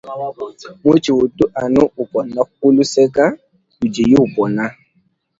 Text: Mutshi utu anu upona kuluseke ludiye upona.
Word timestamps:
Mutshi 0.83 1.11
utu 1.23 1.45
anu 1.61 1.83
upona 2.03 2.39
kuluseke 2.57 3.25
ludiye 3.79 4.15
upona. 4.25 4.63